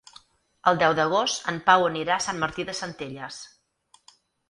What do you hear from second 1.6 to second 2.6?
Pau anirà a Sant